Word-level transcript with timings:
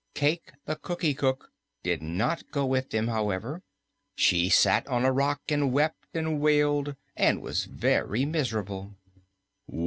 Cayke 0.15 0.53
the 0.65 0.75
Cookie 0.77 1.13
Cook 1.13 1.51
did 1.83 2.01
not 2.01 2.49
go 2.49 2.65
with 2.65 2.89
them, 2.89 3.07
however. 3.07 3.61
She 4.15 4.49
sat 4.49 4.87
on 4.87 5.05
a 5.05 5.11
rock 5.11 5.41
and 5.49 5.71
wept 5.71 6.07
and 6.15 6.39
wailed 6.39 6.95
and 7.15 7.39
was 7.39 7.65
very 7.65 8.25
miserable. 8.25 8.95